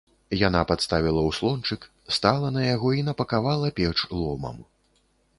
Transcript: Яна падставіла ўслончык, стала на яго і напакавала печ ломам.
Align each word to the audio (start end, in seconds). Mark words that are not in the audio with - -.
Яна 0.47 0.61
падставіла 0.69 1.21
ўслончык, 1.25 1.85
стала 2.17 2.47
на 2.55 2.63
яго 2.67 2.89
і 2.99 3.03
напакавала 3.09 3.69
печ 3.81 3.93
ломам. 4.23 4.57